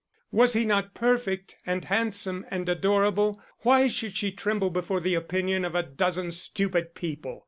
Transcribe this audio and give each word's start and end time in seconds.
Was 0.31 0.53
he 0.53 0.65
not 0.65 0.95
perfect, 0.95 1.57
and 1.63 1.85
handsome, 1.85 2.43
and 2.49 2.67
adorable? 2.67 3.39
Why 3.59 3.85
should 3.85 4.17
she 4.17 4.31
tremble 4.31 4.71
before 4.71 4.99
the 4.99 5.13
opinion 5.13 5.63
of 5.63 5.75
a 5.75 5.83
dozen 5.83 6.31
stupid 6.31 6.95
people? 6.95 7.39